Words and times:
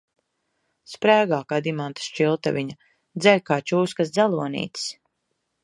Sprēgā 0.93 1.39
kā 1.53 1.59
dimanta 1.67 2.05
šķiltaviņa, 2.07 2.79
dzeļ 3.25 3.45
kā 3.53 3.61
čūskas 3.73 4.17
dzelonītis. 4.17 4.91